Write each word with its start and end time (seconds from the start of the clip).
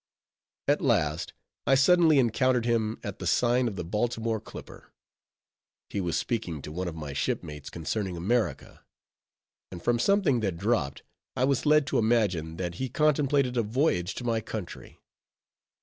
At 0.67 0.81
last 0.81 1.31
I 1.67 1.75
suddenly 1.75 2.17
encountered 2.17 2.65
him 2.65 2.99
at 3.03 3.19
the 3.19 3.27
sign 3.27 3.67
of 3.67 3.75
the 3.75 3.83
Baltimore 3.83 4.39
Clipper. 4.41 4.91
He 5.91 6.01
was 6.01 6.17
speaking 6.17 6.59
to 6.63 6.71
one 6.71 6.87
of 6.87 6.95
my 6.95 7.13
shipmates 7.13 7.69
concerning 7.69 8.17
America; 8.17 8.81
and 9.71 9.79
from 9.79 9.99
something 9.99 10.39
that 10.39 10.57
dropped, 10.57 11.03
I 11.35 11.43
was 11.43 11.67
led 11.67 11.85
to 11.85 11.99
imagine 11.99 12.57
that 12.57 12.73
he 12.81 12.89
contemplated 12.89 13.57
a 13.57 13.61
voyage 13.61 14.15
to 14.15 14.23
my 14.23 14.41
country. 14.41 14.99